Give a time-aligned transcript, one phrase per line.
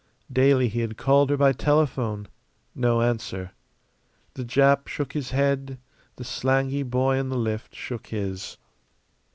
[0.33, 2.27] Daily he had called her by telephone;
[2.73, 3.51] no answer.
[4.33, 5.77] The Jap shook his head;
[6.15, 8.57] the slangy boy in the lift shook his.